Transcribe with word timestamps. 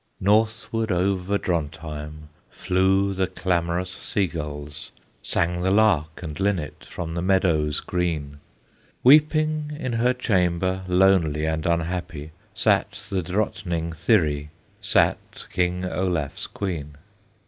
Northward 0.19 0.91
over 0.91 1.37
Drontheim, 1.37 2.29
Flew 2.49 3.13
the 3.13 3.27
clamorous 3.27 3.91
sea 3.91 4.25
gulls, 4.25 4.91
Sang 5.21 5.61
the 5.61 5.69
lark 5.69 6.23
and 6.23 6.39
linnet 6.39 6.85
From 6.89 7.13
the 7.13 7.21
meadows 7.21 7.79
green; 7.81 8.39
Weeping 9.03 9.77
in 9.79 9.93
her 9.93 10.13
chamber, 10.15 10.83
Lonely 10.87 11.45
and 11.45 11.67
unhappy, 11.67 12.31
Sat 12.55 12.93
the 13.11 13.21
Drottning 13.21 13.93
Thyri, 13.93 14.49
Sat 14.81 15.45
King 15.53 15.85
Olaf's 15.85 16.47
Queen. 16.47 16.95